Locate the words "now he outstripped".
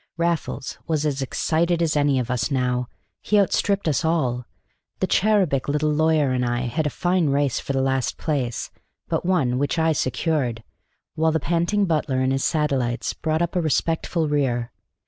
2.49-3.87